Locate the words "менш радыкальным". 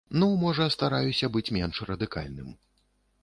1.57-2.49